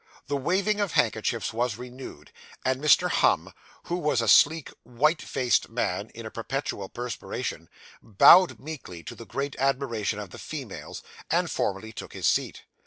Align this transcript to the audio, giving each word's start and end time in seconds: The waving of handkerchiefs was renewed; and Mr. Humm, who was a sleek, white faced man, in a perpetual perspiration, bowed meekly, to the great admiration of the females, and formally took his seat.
The 0.25 0.35
waving 0.35 0.79
of 0.79 0.93
handkerchiefs 0.93 1.53
was 1.53 1.77
renewed; 1.77 2.31
and 2.65 2.81
Mr. 2.81 3.07
Humm, 3.07 3.53
who 3.83 3.97
was 3.97 4.19
a 4.19 4.27
sleek, 4.27 4.71
white 4.81 5.21
faced 5.21 5.69
man, 5.69 6.09
in 6.15 6.25
a 6.25 6.31
perpetual 6.31 6.89
perspiration, 6.89 7.69
bowed 8.01 8.59
meekly, 8.59 9.03
to 9.03 9.13
the 9.13 9.27
great 9.27 9.55
admiration 9.59 10.17
of 10.17 10.31
the 10.31 10.39
females, 10.39 11.03
and 11.29 11.51
formally 11.51 11.93
took 11.93 12.13
his 12.13 12.25
seat. 12.25 12.63